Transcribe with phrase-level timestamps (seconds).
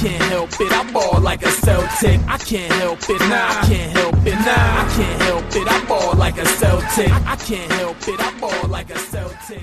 [0.00, 0.72] can't help it.
[0.72, 2.20] I ball like a Celtic.
[2.26, 3.20] I can't help it.
[3.20, 4.32] Nah, I can't help it.
[4.32, 5.68] Nah, I can't help it.
[5.70, 7.12] I ball like a Celtic.
[7.26, 8.18] I can't help it.
[8.18, 9.62] I ball like a Celtic.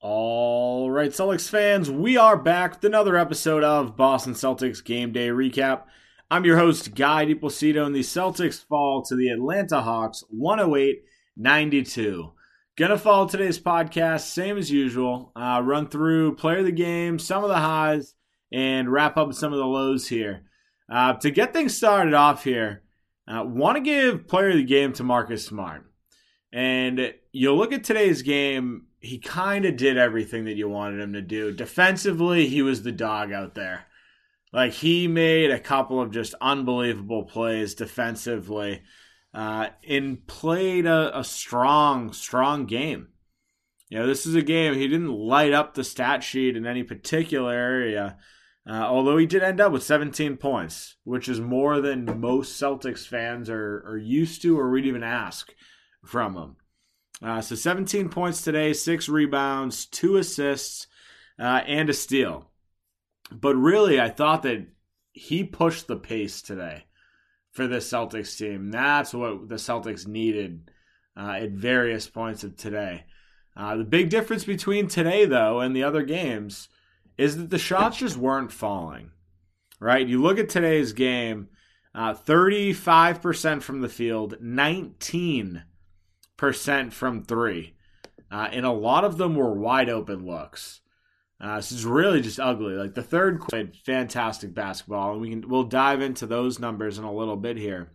[0.00, 5.28] All right, Celtics fans, we are back with another episode of Boston Celtics Game Day
[5.28, 5.82] Recap.
[6.32, 11.04] I'm your host, Guy DiPlacido, and the Celtics fall to the Atlanta Hawks 108
[11.36, 12.32] 92.
[12.76, 15.30] Gonna follow today's podcast, same as usual.
[15.36, 18.16] Uh, run through player of the game, some of the highs,
[18.56, 20.42] and wrap up some of the lows here.
[20.90, 22.84] Uh, to get things started off here,
[23.28, 25.84] uh, want to give player of the game to Marcus Smart.
[26.54, 31.12] And you look at today's game, he kind of did everything that you wanted him
[31.12, 31.52] to do.
[31.52, 33.84] Defensively, he was the dog out there.
[34.54, 38.80] Like he made a couple of just unbelievable plays defensively
[39.34, 43.08] uh, and played a, a strong, strong game.
[43.90, 46.84] You know, this is a game he didn't light up the stat sheet in any
[46.84, 48.16] particular area,
[48.68, 53.06] uh, although he did end up with 17 points, which is more than most Celtics
[53.06, 55.54] fans are, are used to or would even ask
[56.04, 56.56] from him.
[57.22, 60.88] Uh, so 17 points today, six rebounds, two assists,
[61.38, 62.50] uh, and a steal.
[63.30, 64.66] But really, I thought that
[65.12, 66.84] he pushed the pace today
[67.52, 68.70] for the Celtics team.
[68.70, 70.70] That's what the Celtics needed
[71.16, 73.04] uh, at various points of today.
[73.56, 76.68] Uh, the big difference between today, though, and the other games
[77.18, 79.10] is that the shots just weren't falling.
[79.78, 80.06] Right?
[80.06, 81.48] You look at today's game,
[81.94, 85.62] uh, 35% from the field, 19%
[86.92, 87.74] from three.
[88.30, 90.80] Uh, and a lot of them were wide open looks.
[91.40, 92.74] Uh, this is really just ugly.
[92.74, 97.04] Like the third played fantastic basketball, and we can we'll dive into those numbers in
[97.04, 97.92] a little bit here.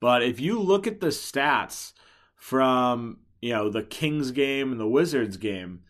[0.00, 1.92] But if you look at the stats
[2.34, 5.82] from you know the Kings game and the Wizards game,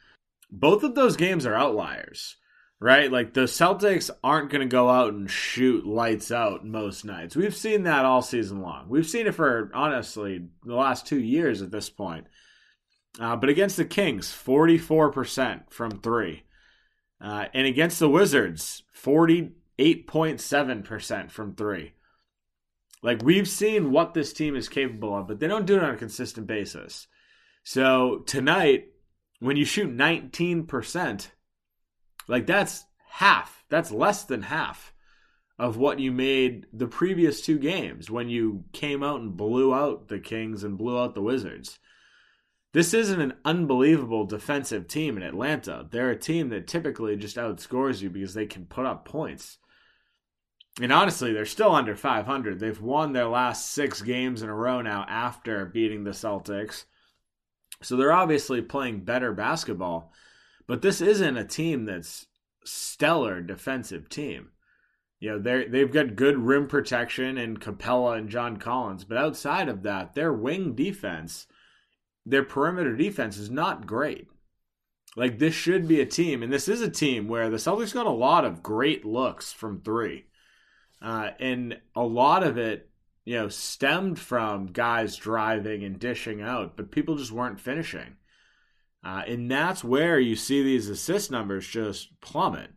[0.50, 2.36] both of those games are outliers,
[2.80, 3.10] right?
[3.10, 7.36] Like the Celtics aren't going to go out and shoot lights out most nights.
[7.36, 8.88] We've seen that all season long.
[8.88, 12.26] We've seen it for honestly the last two years at this point.
[13.18, 16.42] Uh, but against the Kings, forty four percent from three.
[17.20, 21.94] Uh, and against the Wizards, 48.7% from three.
[23.02, 25.94] Like we've seen what this team is capable of, but they don't do it on
[25.94, 27.06] a consistent basis.
[27.64, 28.88] So tonight,
[29.40, 31.28] when you shoot 19%,
[32.28, 34.92] like that's half, that's less than half
[35.58, 40.08] of what you made the previous two games when you came out and blew out
[40.08, 41.78] the Kings and blew out the Wizards.
[42.72, 45.86] This isn't an unbelievable defensive team in Atlanta.
[45.90, 49.56] They're a team that typically just outscores you because they can put up points.
[50.82, 52.60] And honestly, they're still under 500.
[52.60, 56.84] They've won their last six games in a row now after beating the Celtics.
[57.82, 60.12] So they're obviously playing better basketball.
[60.66, 62.26] But this isn't a team that's
[62.64, 64.50] stellar defensive team.
[65.20, 69.68] You know, they they've got good rim protection in Capela and John Collins, but outside
[69.68, 71.46] of that, their wing defense
[72.26, 74.26] their perimeter defense is not great.
[75.16, 78.04] Like this should be a team, and this is a team where the Celtics got
[78.04, 80.26] a lot of great looks from three,
[81.00, 82.90] uh, and a lot of it,
[83.24, 88.16] you know, stemmed from guys driving and dishing out, but people just weren't finishing,
[89.06, 92.70] uh, and that's where you see these assist numbers just plummet.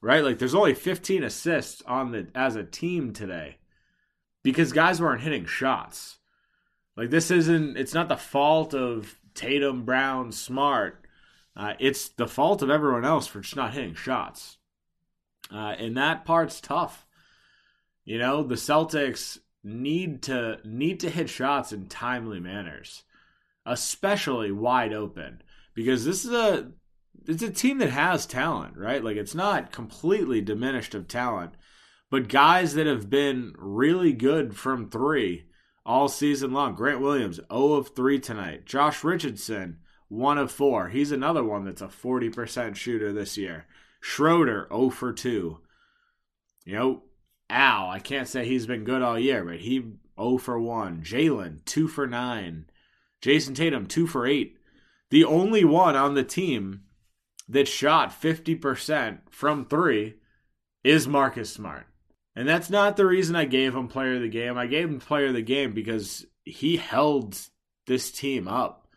[0.00, 3.58] Right, like there's only 15 assists on the as a team today
[4.42, 6.18] because guys weren't hitting shots.
[6.96, 7.76] Like this isn't.
[7.76, 11.06] It's not the fault of Tatum, Brown, Smart.
[11.54, 14.56] Uh, it's the fault of everyone else for just not hitting shots.
[15.52, 17.06] Uh, and that part's tough.
[18.04, 23.02] You know, the Celtics need to need to hit shots in timely manners,
[23.66, 25.42] especially wide open,
[25.74, 26.72] because this is a
[27.26, 29.04] it's a team that has talent, right?
[29.04, 31.52] Like it's not completely diminished of talent,
[32.10, 35.46] but guys that have been really good from three
[35.86, 36.74] all season long.
[36.74, 38.66] Grant Williams, 0 of 3 tonight.
[38.66, 39.78] Josh Richardson,
[40.08, 40.88] 1 of 4.
[40.88, 43.66] He's another one that's a 40% shooter this year.
[44.00, 45.60] Schroeder, 0 for 2.
[46.64, 47.02] You know,
[47.48, 51.02] Al, I can't say he's been good all year, but he 0 for 1.
[51.02, 52.66] Jaylen, 2 for 9.
[53.22, 54.56] Jayson Tatum, 2 for 8.
[55.10, 56.82] The only one on the team
[57.48, 60.14] that shot 50% from 3
[60.84, 61.86] is Marcus Smart.
[62.34, 64.58] And that's not the reason I gave him player of the game.
[64.58, 67.38] I gave him player of the game because he held
[67.86, 68.88] this team up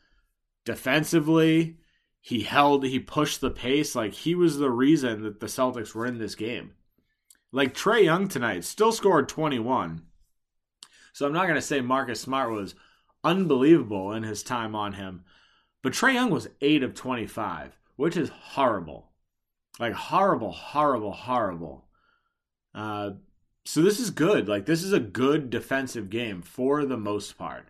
[0.66, 1.78] defensively.
[2.22, 3.96] He held, he pushed the pace.
[3.96, 6.74] Like he was the reason that the Celtics were in this game.
[7.52, 10.04] Like Trae Young tonight still scored 21.
[11.14, 12.76] So I'm not going to say Marcus Smart was
[13.24, 15.24] unbelievable in his time on him,
[15.82, 19.10] but Trae Young was 8 of 25, which is horrible.
[19.80, 21.86] Like horrible, horrible, horrible.
[22.76, 23.12] Uh,
[23.66, 24.48] so this is good.
[24.48, 27.70] Like this is a good defensive game for the most part.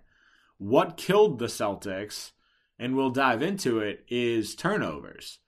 [0.58, 2.32] What killed the Celtics,
[2.78, 5.40] and we'll dive into it, is turnovers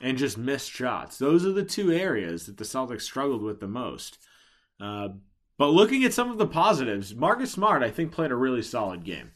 [0.00, 1.18] and just missed shots.
[1.18, 4.18] Those are the two areas that the Celtics struggled with the most.
[4.80, 5.10] Uh,
[5.58, 9.04] but looking at some of the positives, Marcus Smart, I think, played a really solid
[9.04, 9.32] game,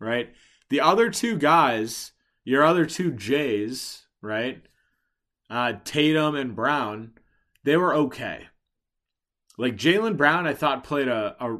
[0.00, 0.32] right?
[0.70, 2.12] The other two guys,
[2.44, 4.62] your other two Jays, right?
[5.48, 7.12] Uh, Tatum and Brown,
[7.64, 8.48] they were okay.
[9.58, 11.58] Like Jaylen Brown, I thought played a, a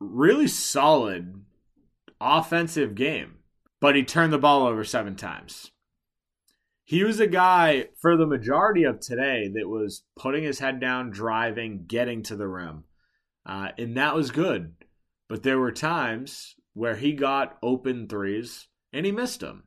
[0.00, 1.44] really solid
[2.20, 3.38] offensive game,
[3.80, 5.72] but he turned the ball over seven times.
[6.84, 11.10] He was a guy for the majority of today that was putting his head down,
[11.10, 12.84] driving, getting to the rim.
[13.46, 14.74] Uh, and that was good.
[15.28, 19.64] But there were times where he got open threes and he missed them.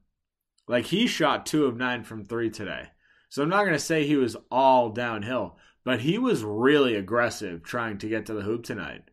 [0.67, 2.89] Like he shot two of nine from three today.
[3.29, 7.63] So I'm not going to say he was all downhill, but he was really aggressive
[7.63, 9.03] trying to get to the hoop tonight,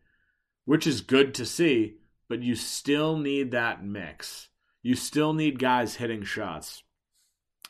[0.65, 1.97] which is good to see,
[2.27, 4.49] but you still need that mix.
[4.83, 6.83] You still need guys hitting shots.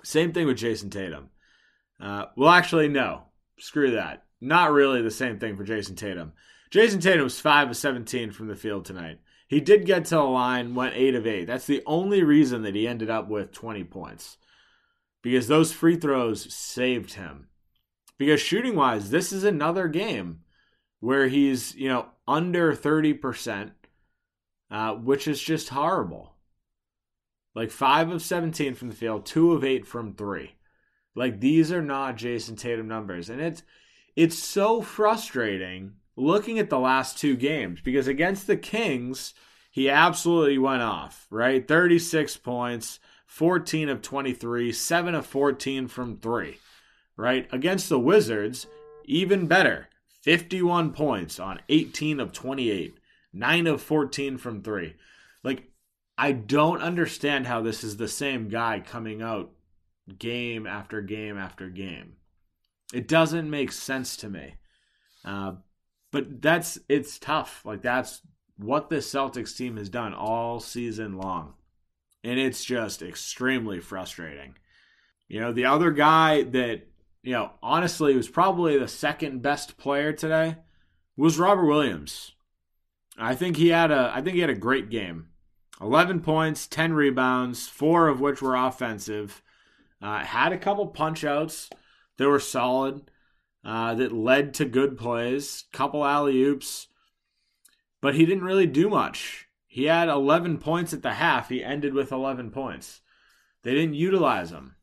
[0.03, 1.29] Same thing with Jayson Tatum.
[1.99, 3.23] Uh, well, actually, no.
[3.59, 4.23] Screw that.
[4.39, 6.33] Not really the same thing for Jayson Tatum.
[6.69, 9.19] Jayson Tatum was 5 of 17 from the field tonight.
[9.47, 11.45] He did get to the line, went 8 of 8.
[11.45, 14.37] That's the only reason that he ended up with 20 points.
[15.21, 17.47] Because those free throws saved him.
[18.17, 20.41] Because shooting wise, this is another game
[20.99, 23.71] where he's, you know, under 30%,
[24.69, 26.33] uh, which is just horrible.
[27.55, 30.55] Like 5 of 17 from the field, 2 of 8 from 3.
[31.15, 33.29] Like these are not Jayson Tatum numbers.
[33.29, 33.63] And it's
[34.15, 39.33] it's so frustrating looking at the last two games because against the Kings,
[39.71, 41.65] he absolutely went off, right?
[41.65, 46.57] 36 points, 14 of 23, 7 of 14 from 3,
[47.15, 47.47] right?
[47.51, 48.65] Against the Wizards,
[49.05, 49.87] even better,
[50.23, 52.97] 51 points on 18 of 28,
[53.31, 54.95] 9 of 14 from 3.
[55.43, 55.71] Like,
[56.17, 59.51] I don't understand how this is the same guy coming out
[60.17, 62.13] game after game after game.
[62.93, 64.55] It doesn't make sense to me.
[65.23, 65.53] Uh,
[66.11, 67.61] but that's it's tough.
[67.65, 68.21] Like that's
[68.57, 71.53] what the Celtics team has done all season long.
[72.23, 74.55] And it's just extremely frustrating.
[75.27, 76.87] You know, the other guy that,
[77.21, 80.57] you know, honestly was probably the second best player today
[81.15, 82.33] was Robert Williams.
[83.17, 85.29] I think he had a I think he had a great game.
[85.79, 89.43] 11 points, 10 rebounds, 4 of which were offensive.
[90.01, 91.69] Uh, had a couple punch outs
[92.17, 93.11] that were solid
[93.67, 96.87] uh, that led to good plays, couple alley oops,
[97.99, 99.49] but he didn't really do much.
[99.67, 101.49] He had 11 points at the half.
[101.49, 103.01] He ended with 11 points.
[103.63, 104.75] They didn't utilize him,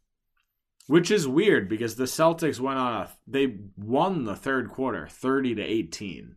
[0.87, 5.55] which is weird because the Celtics went on a they won the third quarter 30
[5.55, 6.37] to 18.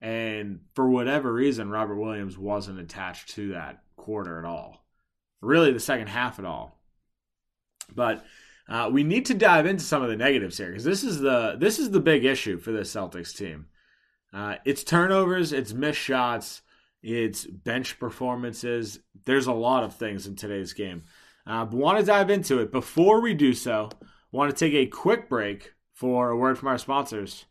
[0.00, 4.86] And for whatever reason, Robert Williams wasn't attached to that quarter at all.
[5.40, 6.78] Really, the second half at all.
[7.92, 8.24] But
[8.70, 11.56] uh, we need to dive into some of the negatives here because this is the
[11.58, 13.66] this is the big issue for the Celtics team.
[14.32, 16.62] Uh, it's turnovers, it's missed shots,
[17.02, 19.00] it's bench performances.
[19.24, 21.02] There's a lot of things in today's game.
[21.44, 22.70] Uh, but want to dive into it.
[22.70, 23.90] Before we do so,
[24.30, 27.46] want to take a quick break for a word from our sponsors.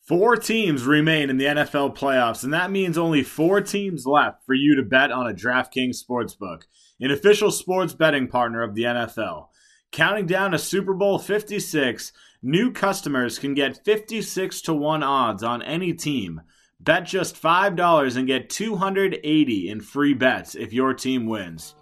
[0.00, 4.54] Four teams remain in the NFL playoffs, and that means only four teams left for
[4.54, 6.64] you to bet on a DraftKings sportsbook
[7.00, 9.48] an official sports betting partner of the NFL.
[9.92, 15.62] Counting down to Super Bowl 56, new customers can get 56 to 1 odds on
[15.62, 16.42] any team.
[16.80, 21.74] Bet just $5 and get 280 in free bets if your team wins.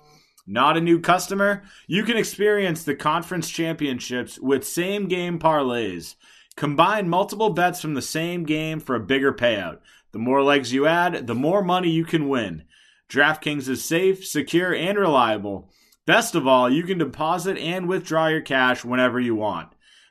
[0.47, 1.63] Not a new customer?
[1.87, 6.17] You can experience the conference championships with same game parlays.
[6.57, 9.79] Combine multiple bets from the same game for a bigger payout.
[10.13, 12.65] The more legs you add, the more money you can win.
[13.13, 15.71] DraftKings is safe, secure, and reliable.
[16.07, 19.69] Best of all, you can deposit and withdraw your cash whenever you want.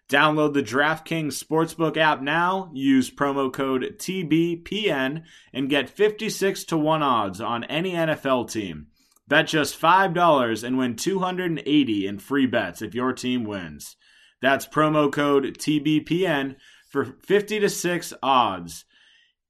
[0.07, 7.01] Download the DraftKings Sportsbook app now, use promo code TBPN, and get 56 to 1
[7.01, 8.87] odds on any NFL team.
[9.27, 13.95] Bet just $5 and win 280 in free bets if your team wins.
[14.41, 16.55] That's promo code TBPN
[16.89, 18.85] for 50 to 6 odds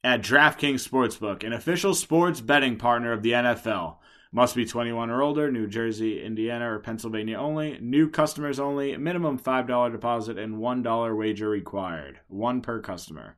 [0.04, 3.98] at DraftKings Sportsbook, an official sports betting partner of the NFL.
[4.32, 7.78] Must be 21 or older, New Jersey, Indiana, or Pennsylvania only.
[7.82, 8.96] New customers only.
[8.96, 12.22] Minimum $5 deposit and $1 wager required.
[12.28, 13.36] One per customer.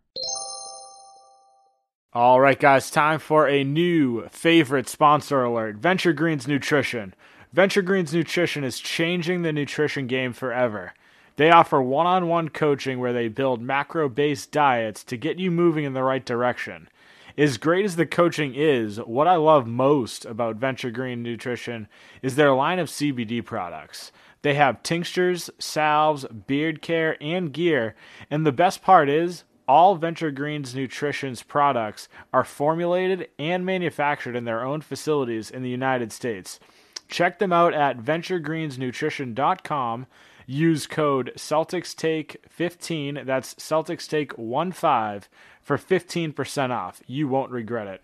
[2.14, 7.16] All right, guys, time for a new favorite sponsor alert Venture Greens Nutrition.
[7.52, 10.94] Venture Greens Nutrition is changing the nutrition game forever.
[11.36, 15.50] They offer one on one coaching where they build macro based diets to get you
[15.50, 16.90] moving in the right direction.
[17.36, 21.88] As great as the coaching is, what I love most about Venture Green Nutrition
[22.22, 24.12] is their line of CBD products.
[24.44, 27.96] They have tinctures, salves, beard care, and gear.
[28.30, 34.46] And the best part is, all Venture Green's Nutrition's products are formulated and manufactured in
[34.46, 36.60] their own facilities in the United States.
[37.08, 40.06] Check them out at venturegreensnutrition.com.
[40.46, 43.22] Use code Celtics Take 15.
[43.26, 45.24] that's CelticsTake15,
[45.62, 47.02] for 15% off.
[47.08, 48.02] You won't regret it.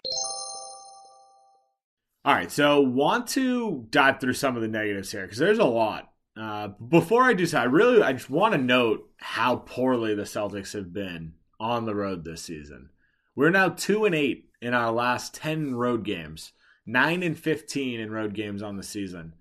[2.26, 5.64] All right, so want to dive through some of the negatives here because there's a
[5.64, 6.12] lot.
[6.40, 10.24] Uh, before I do so, I really I just want to note how poorly the
[10.24, 12.90] Celtics have been on the road this season.
[13.36, 16.52] We're now two and eight in our last ten road games,
[16.86, 19.34] nine and fifteen in road games on the season.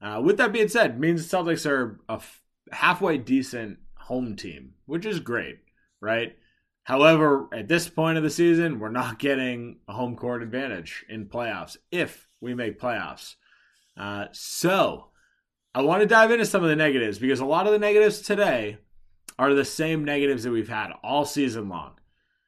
[0.00, 2.20] Uh, with that being said, means the Celtics are a
[2.72, 5.58] halfway decent home team, which is great,
[6.00, 6.36] right?
[6.84, 11.26] However, at this point of the season, we're not getting a home court advantage in
[11.26, 13.36] playoffs if we make playoffs.
[13.96, 15.10] Uh, so,
[15.74, 18.20] I want to dive into some of the negatives because a lot of the negatives
[18.22, 18.78] today
[19.38, 21.92] are the same negatives that we've had all season long.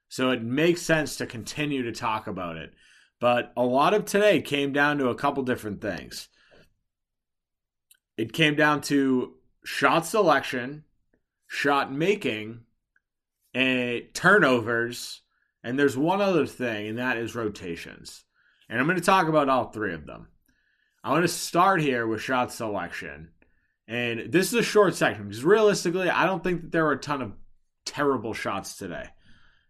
[0.08, 2.72] So, it makes sense to continue to talk about it.
[3.20, 6.28] But a lot of today came down to a couple different things.
[8.16, 10.84] It came down to shot selection,
[11.46, 12.60] shot making,
[13.54, 15.22] and turnovers,
[15.62, 18.24] and there's one other thing, and that is rotations.
[18.68, 20.28] And I'm going to talk about all three of them.
[21.04, 23.30] I want to start here with shot selection.
[23.88, 26.98] And this is a short section because realistically, I don't think that there were a
[26.98, 27.32] ton of
[27.84, 29.08] terrible shots today.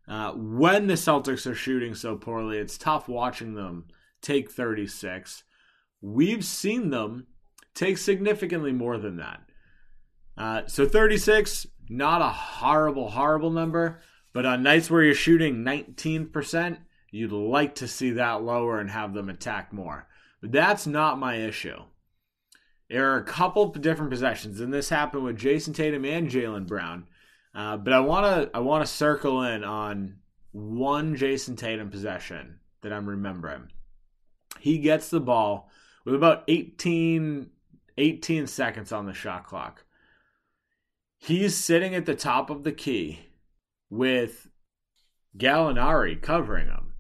[0.07, 3.87] Uh, when the Celtics are shooting so poorly, it's tough watching them
[4.21, 5.45] take 36.
[6.01, 7.27] We've seen them
[7.75, 9.41] take significantly more than that.
[10.37, 14.01] Uh, so 36, not a horrible, horrible number,
[14.33, 16.79] but on nights where you're shooting 19%,
[17.11, 20.09] you'd like to see that lower and have them attack more.
[20.41, 21.79] But that's not my issue.
[22.89, 27.09] There are a couple different possessions, and this happened with Jayson Tatum and Jaylen Brown.
[27.55, 30.17] Uh, but I want to I want to circle in on
[30.53, 33.69] one Jayson Tatum possession that I'm remembering.
[34.59, 35.71] He gets the ball
[36.05, 37.51] with about 18,
[37.97, 39.85] 18 seconds on the shot clock.
[41.25, 43.27] He's sitting at the top of the key
[43.89, 44.49] with
[45.39, 46.95] Gallinari covering him,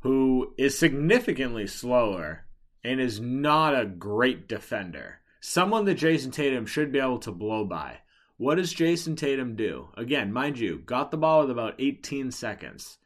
[0.00, 2.46] who is significantly slower
[2.82, 5.20] and is not a great defender.
[5.40, 7.98] Someone that Jayson Tatum should be able to blow by.
[8.36, 9.90] What does Jayson Tatum do?
[9.96, 12.98] Again, mind you, got the ball with about 18 seconds.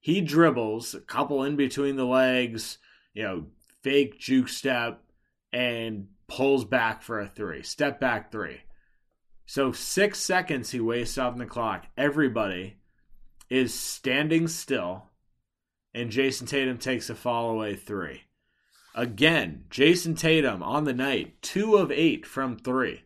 [0.00, 2.78] He dribbles a couple in between the legs,
[3.14, 3.46] you know,
[3.84, 5.04] fake juke step,
[5.52, 7.62] and pulls back for a three.
[7.62, 8.62] Step back three.
[9.52, 11.84] So six seconds he wastes off the clock.
[11.94, 12.78] Everybody
[13.50, 15.10] is standing still,
[15.92, 18.22] and Jayson Tatum takes a fall away three.
[18.94, 23.02] Again, Jayson Tatum on the night, two of eight from three.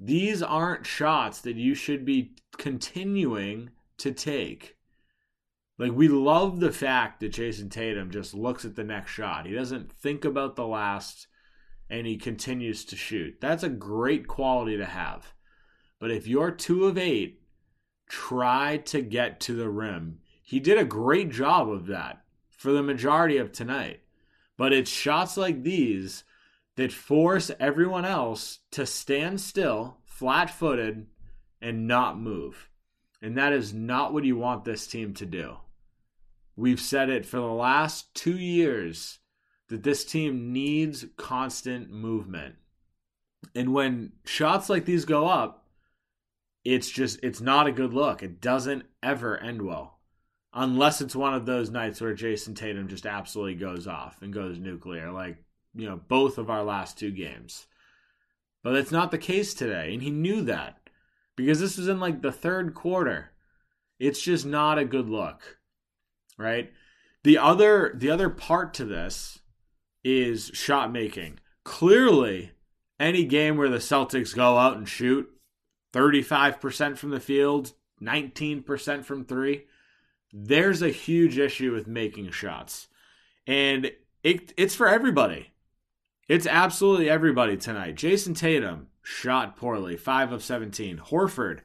[0.00, 4.76] These aren't shots that you should be continuing to take.
[5.78, 9.46] Like, we love the fact that Jayson Tatum just looks at the next shot.
[9.46, 11.28] He doesn't think about the last
[11.88, 13.36] and he continues to shoot.
[13.40, 15.32] That's a great quality to have.
[16.00, 17.42] But if you're two of eight,
[18.08, 20.18] try to get to the rim.
[20.42, 24.00] He did a great job of that for the majority of tonight.
[24.56, 26.24] But it's shots like these
[26.76, 31.06] that force everyone else to stand still, flat footed,
[31.60, 32.68] and not move.
[33.22, 35.56] And that is not what you want this team to do.
[36.56, 39.18] We've said it for the last two years
[39.68, 42.56] that this team needs constant movement.
[43.54, 45.59] And when shots like these go up,
[46.64, 48.22] it's just it's not a good look.
[48.22, 49.98] It doesn't ever end well.
[50.52, 54.58] Unless it's one of those nights where Jayson Tatum just absolutely goes off and goes
[54.58, 55.36] nuclear, like,
[55.74, 57.68] you know, both of our last two games.
[58.64, 60.90] But it's not the case today, and he knew that.
[61.36, 63.30] Because this was in like the third quarter.
[63.98, 65.58] It's just not a good look.
[66.36, 66.72] Right?
[67.22, 69.38] The other the other part to this
[70.02, 71.38] is shot making.
[71.64, 72.52] Clearly,
[72.98, 75.28] any game where the Celtics go out and shoot
[75.92, 79.66] 35% from the field, 19% from three.
[80.32, 82.88] There's a huge issue with making shots.
[83.46, 83.92] And
[84.22, 85.50] it, it's for everybody.
[86.28, 87.96] It's absolutely everybody tonight.
[87.96, 90.98] Jayson Tatum shot poorly, 5 of 17.
[90.98, 91.60] Horford,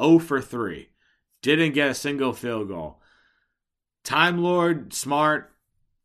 [0.00, 0.88] 0 for 3.
[1.42, 3.00] Didn't get a single field goal.
[4.04, 5.54] Time Lord, smart,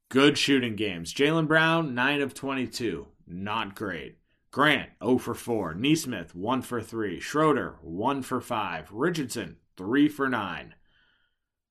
[0.10, 1.14] good shooting games.
[1.14, 3.08] Jaylen Brown, 9 of 22.
[3.28, 4.18] Not great.
[4.56, 10.30] Grant 0 for 4, Nesmith 1 for 3, Schroeder 1 for 5, Richardson 3 for
[10.30, 10.76] 9,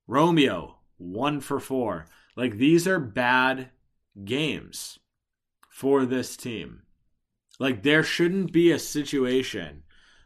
[0.07, 2.05] Romeo 1 for 4.
[2.37, 3.71] Like these are bad
[4.23, 4.99] games
[5.71, 6.83] for this team.
[7.59, 9.85] Like there shouldn't be a situation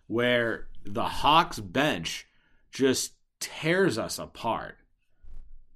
[0.08, 2.26] where the Hawks bench
[2.72, 4.78] just tears us apart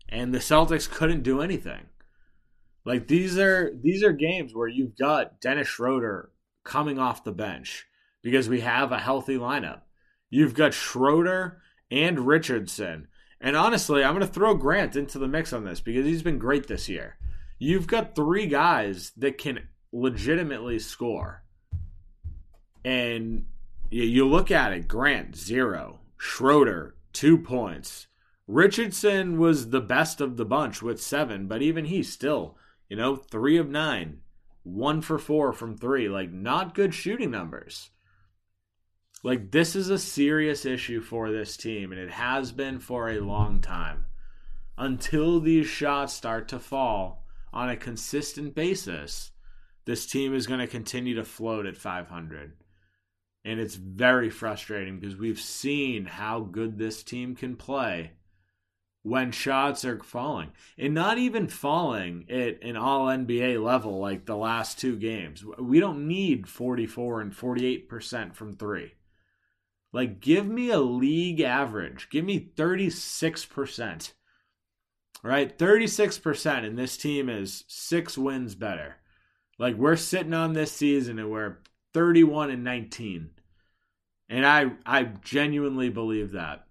[0.09, 1.87] and the Celtics couldn't do anything.
[2.85, 6.33] Like these are these are games where you've got Dennis Schroeder
[6.65, 7.87] coming off the bench
[8.23, 9.83] because we have a healthy lineup.
[10.31, 13.09] You've got Schroeder and Richardson.
[13.41, 16.39] And honestly, I'm going to throw Grant into the mix on this because he's been
[16.39, 17.19] great this year.
[17.59, 21.45] You've got three guys that can legitimately score.
[22.85, 23.47] And
[23.91, 26.01] you look at it Grant, zero.
[26.17, 28.07] Schroeder, two points.
[28.47, 32.57] Richardson was the best of the bunch with seven, but even he still,
[32.89, 34.21] you know, three of nine,
[34.63, 36.09] one for four from three.
[36.09, 37.91] Like, not good shooting numbers.
[39.25, 43.21] Like, this is a serious issue for this team, and it has been for a
[43.21, 44.07] long time.
[44.77, 49.31] Until these shots start to fall on a consistent basis,
[49.85, 52.55] this team is going to continue to float at 500.
[53.45, 58.13] And it's very frustrating because we've seen how good this team can play
[59.03, 60.51] when shots are falling.
[60.79, 65.45] And not even falling at an all NBA level like the last two games.
[65.59, 68.95] We don't need 44 and 48% from three.
[69.93, 72.09] Like, give me a league average.
[72.11, 74.13] Give me 36%.
[75.25, 75.57] Right?
[75.57, 78.97] 36%, and this team is six wins better.
[79.59, 81.59] Like, we're sitting on this season and we're
[81.95, 83.31] 31 and 19.
[84.29, 86.67] And I I genuinely believe that.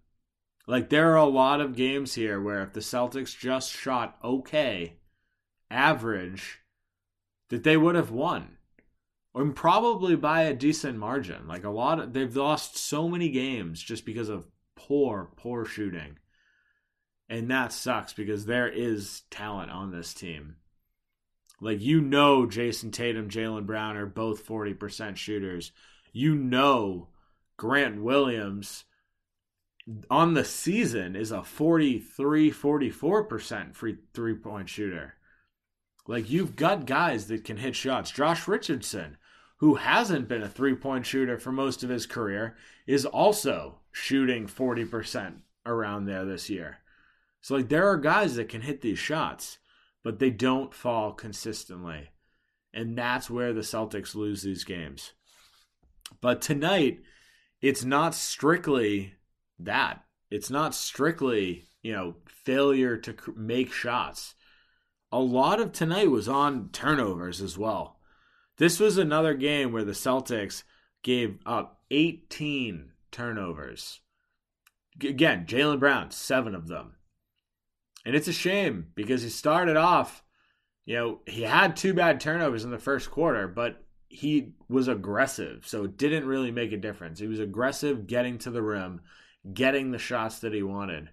[0.67, 4.97] Like there are a lot of games here where if the Celtics just shot okay,
[5.69, 6.59] average,
[7.49, 8.57] that they would have won.
[9.33, 11.47] And probably by a decent margin.
[11.47, 16.17] Like a lot of they've lost so many games just because of poor, poor shooting.
[17.29, 20.57] And that sucks because there is talent on this team.
[21.61, 25.71] Like you know Jayson Tatum, Jaylen Brown are both 40% shooters.
[26.11, 27.07] You know
[27.55, 28.83] Grant Williams
[30.09, 35.15] on the season is a 43 44% free three point shooter.
[36.07, 38.11] Like you've got guys that can hit shots.
[38.11, 39.17] Josh Richardson,
[39.57, 42.55] who hasn't been a three point shooter for most of his career,
[42.87, 46.79] is also shooting 40% around there this year.
[47.41, 49.57] So like there are guys that can hit these shots,
[50.03, 52.09] but they don't fall consistently.
[52.73, 55.11] And that's where the Celtics lose these games.
[56.21, 57.01] But tonight,
[57.61, 59.15] it's not strictly
[59.65, 60.03] that.
[60.29, 64.35] It's not strictly, you know, failure to make shots.
[65.11, 67.99] A lot of tonight was on turnovers as well.
[68.57, 70.63] This was another game where the Celtics
[71.03, 73.99] gave up 18 turnovers.
[75.01, 76.95] Again, Jaylen Brown, seven of them.
[78.05, 80.23] And it's a shame because he started off,
[80.85, 85.65] you know, he had two bad turnovers in the first quarter, but he was aggressive.
[85.65, 87.19] So it didn't really make a difference.
[87.19, 89.01] He was aggressive getting to the rim,
[89.53, 91.09] getting the shots that he wanted.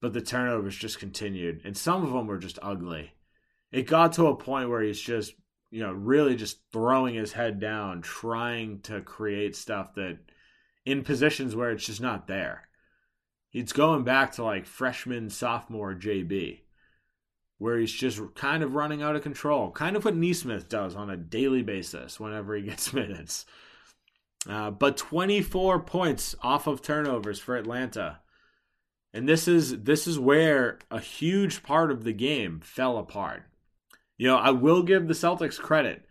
[0.00, 3.12] But the turnovers just continued, and some of them were just ugly.
[3.70, 5.34] It got to a point where he's just,
[5.70, 10.18] you know, really just throwing his head down, trying to create stuff that
[10.84, 12.68] in positions where it's just not there.
[13.52, 16.60] It's going back to like freshman, sophomore JB,
[17.58, 19.70] where he's just kind of running out of control.
[19.70, 23.44] Kind of what Nesmith does on a daily basis whenever he gets minutes.
[24.48, 28.18] Uh, but 24 points off of turnovers for Atlanta.
[29.14, 33.44] And this is this is where a huge part of the game fell apart.
[34.16, 36.06] You know, I will give the Celtics credit.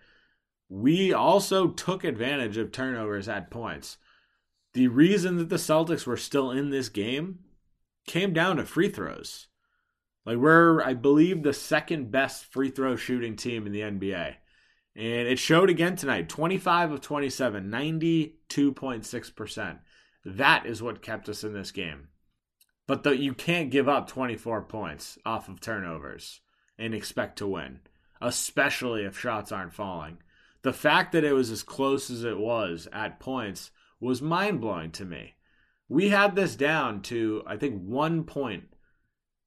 [0.70, 3.98] We also took advantage of turnovers at points.
[4.74, 7.40] The reason that the Celtics were still in this game
[8.08, 9.48] came down to free throws.
[10.26, 14.36] Like we're I believe the second best free throw shooting team in the NBA.
[14.96, 19.80] And it showed again tonight 25 of 27, 92.6%.
[20.26, 22.10] That is what kept us in this game.
[22.88, 26.42] But the, you can't give up 24 points off of turnovers
[26.78, 27.80] and expect to win,
[28.22, 30.18] especially if shots aren't falling.
[30.64, 34.92] The fact that it was as close as it was at points was mind blowing
[34.92, 35.36] to me.
[35.88, 38.66] We had this down to, I think, one point.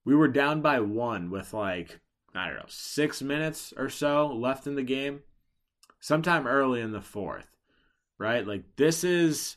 [0.04, 2.00] We were down by one with like,
[2.34, 5.20] I don't know, six minutes or so left in the game
[6.04, 7.46] sometime early in the fourth,
[8.18, 8.46] right?
[8.46, 9.56] Like this is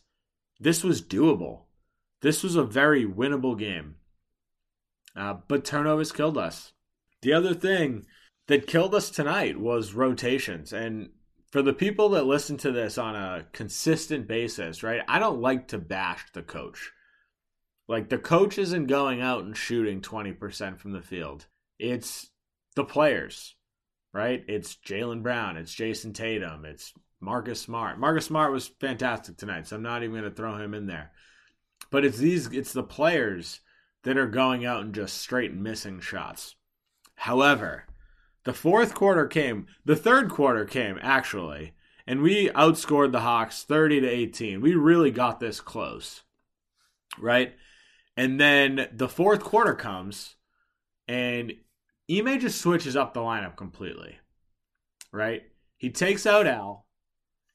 [0.62, 1.64] this was doable.
[2.22, 3.96] This was a very winnable game.
[5.14, 6.72] Uh, but turnovers killed us.
[7.22, 8.06] The other thing
[8.48, 10.72] that killed us tonight was rotations.
[10.72, 11.10] And
[11.52, 15.02] for the people that listen to this on a consistent basis, right?
[15.06, 16.94] I don't like to bash the coach.
[17.90, 21.48] Like the coach isn't going out and shooting 20% from the field.
[21.78, 22.30] It's
[22.76, 23.57] the players,
[24.18, 24.44] right?
[24.48, 28.00] It's Jaylen Brown, it's Jayson Tatum, it's Marcus Smart.
[28.00, 31.12] Marcus Smart was fantastic tonight, so I'm not even going to throw him in there.
[31.92, 33.60] But it's these it's the players
[34.04, 36.56] that are going out and just straight missing shots.
[37.14, 37.86] However,
[38.44, 41.76] the fourth quarter came, the third quarter came actually,
[42.08, 44.62] and we outscored the Hawks 30 to 18.
[44.62, 46.24] We really got this close.
[47.20, 47.54] Right?
[48.16, 50.38] And then the fourth quarter comes
[51.08, 51.54] and
[52.10, 54.18] Ime just switches up the lineup completely.
[55.12, 55.44] Right?
[55.78, 56.88] He takes out Al,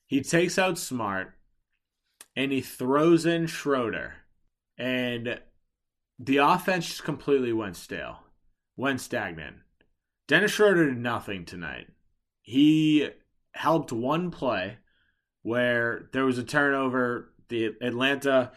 [0.06, 1.34] he takes out Smart,
[2.36, 4.14] and he throws in Schroeder.
[4.78, 5.40] And
[6.18, 8.20] the offense just completely went stale,
[8.76, 9.56] went stagnant.
[10.28, 11.88] Dennis Schroeder did nothing tonight.
[12.42, 13.10] He
[13.52, 14.78] helped one play
[15.42, 17.32] where there was a turnover.
[17.48, 18.52] The Atlanta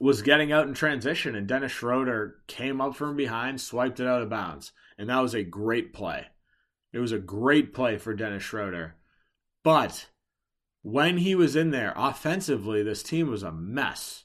[0.00, 4.22] was getting out in transition, and Dennis Schroeder came up from behind, swiped it out
[4.22, 4.72] of bounds.
[4.98, 6.26] And that was a great play.
[6.92, 8.96] It was a great play for Dennis Schroeder.
[9.62, 10.08] But
[10.82, 14.24] when he was in there, offensively, this team was a mess.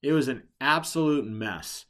[0.00, 1.86] It was an absolute mess.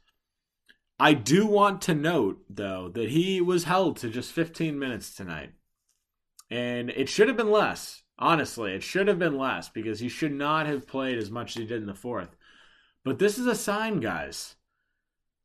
[0.99, 5.53] I do want to note, though, that he was held to just 15 minutes tonight.
[6.49, 8.03] And it should have been less.
[8.19, 11.61] Honestly, it should have been less because he should not have played as much as
[11.61, 12.35] he did in the fourth.
[13.03, 14.55] But this is a sign, guys.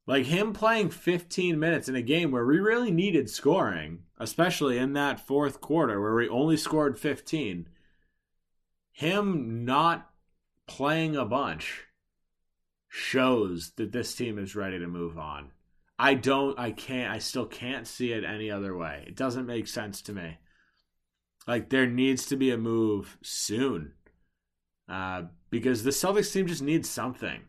[0.06, 4.92] Like him playing 15 minutes in a game where we really needed scoring, especially in
[4.92, 7.68] that fourth quarter where we only scored 15.
[8.92, 10.10] Him not
[10.66, 11.84] playing a bunch
[12.88, 15.50] shows that this team is ready to move on.
[15.98, 19.04] I don't, I can't, I still can't see it any other way.
[19.06, 20.38] It doesn't make sense to me.
[21.48, 23.92] Like, there needs to be a move soon
[24.88, 27.40] uh, because the Celtics team just needs something.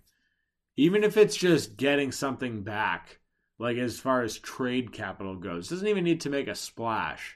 [0.75, 3.19] Even if it's just getting something back,
[3.57, 7.35] like as far as trade capital goes, doesn't even need to make a splash,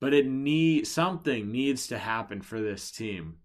[0.00, 3.36] but it need something needs to happen for this team.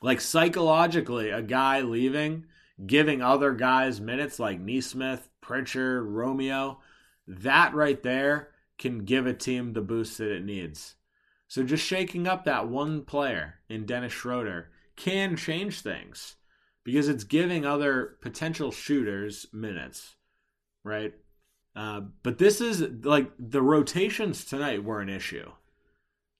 [0.00, 2.46] Like psychologically, a guy leaving
[2.84, 6.80] giving other guys minutes like Nesmith, Pritchard, Romeo,
[7.26, 10.96] that right there can give a team the boost that it needs.
[11.48, 16.36] So just shaking up that one player in Dennis Schroeder can change things
[16.84, 20.16] because it's giving other potential shooters minutes,
[20.84, 21.14] right?
[21.74, 25.50] Uh, but this is like the rotations tonight were an issue.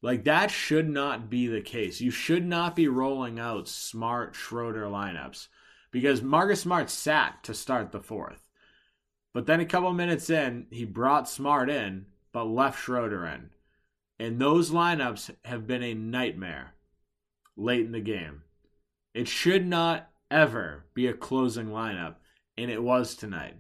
[0.03, 2.01] Like that should not be the case.
[2.01, 5.49] You should not be rolling out smart Schroeder lineups
[5.91, 8.43] because Marcus Smart sat to start the fourth.
[9.35, 13.51] But then a couple minutes in, he brought Smart in, but left Schroeder in.
[14.19, 16.75] And those lineups have been a nightmare
[17.57, 18.43] late in the game.
[19.17, 22.17] It should not ever be a closing lineup,
[22.59, 23.57] and it was tonight.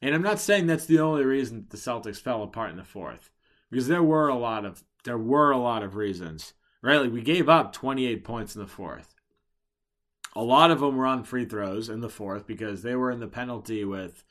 [0.00, 3.30] And I'm not saying that's the only reason the Celtics fell apart in the fourth,
[3.68, 6.52] because there were a lot of there were a lot of reasons.
[6.82, 9.12] Right, like we gave up 28 points in the fourth.
[10.36, 13.18] A lot of them were on free throws in the fourth because they were in
[13.18, 14.22] the penalty with,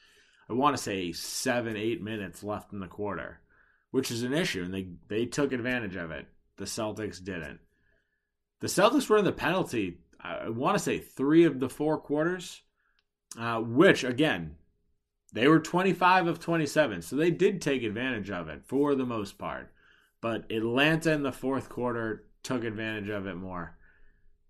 [0.49, 3.41] I want to say, seven, eight minutes left in the quarter,
[3.91, 6.27] which is an issue, and they, they took advantage of it.
[6.55, 7.59] The Celtics didn't.
[8.61, 12.61] The Celtics were in the penalty, I want to say, three of the four quarters,
[13.37, 14.55] uh, which, again,
[15.33, 19.37] they were 25 of 27, so they did take advantage of it for the most
[19.37, 19.73] part.
[20.21, 23.77] But Atlanta in the fourth quarter took advantage of it more.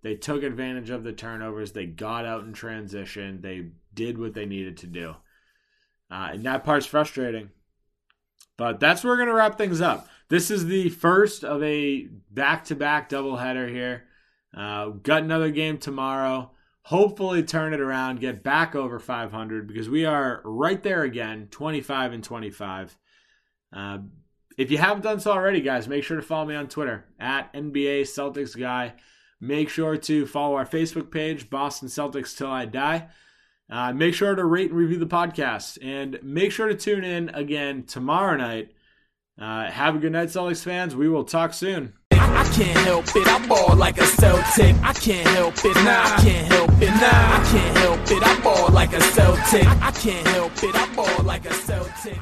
[0.02, 1.72] They took advantage of the turnovers.
[1.72, 3.42] They got out in transition.
[3.42, 5.16] They did what they needed to do.
[6.10, 7.52] Uh, and that part's frustrating.
[8.58, 10.08] But that's where we're going to wrap things up.
[10.32, 14.06] This is the first of a back to back doubleheader here.
[14.56, 16.52] Uh, got another game tomorrow.
[16.84, 22.14] Hopefully, turn it around, get back over 500 because we are right there again 25
[22.14, 22.98] and 25.
[23.76, 23.98] Uh,
[24.58, 27.52] if you haven't done so already, guys, make sure to follow me on Twitter at
[27.52, 28.94] NBA Celtics Guy.
[29.42, 33.06] Make sure to follow our Facebook page, Boston Celtics Till I Die.
[33.70, 35.78] Uh, make sure to rate and review the podcast.
[35.82, 38.72] And make sure to tune in again tomorrow night.
[39.42, 40.96] Uh, have a good night, Celtics fans.
[40.96, 41.94] We will talk soon.
[42.12, 44.76] I can't help it, I ball like a Celtic.
[44.84, 46.04] I can't help it, nah.
[46.04, 47.02] I can't help it, nah.
[47.02, 49.66] I can't help it, I ball like a Celtic.
[49.66, 52.20] I can't help it, I ball like a Celtic.